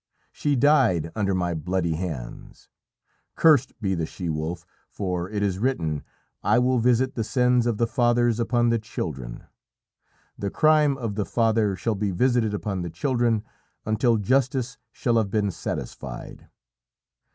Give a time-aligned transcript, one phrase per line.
[0.31, 2.69] She died under my bloody hands!
[3.35, 4.65] Cursed be the she wolf!
[4.89, 6.03] for it is written,
[6.41, 9.43] "I will visit the sins of the fathers upon the children."
[10.39, 13.43] The crime of the father shall be visited upon the children
[13.85, 16.47] until justice shall have been satisfied!'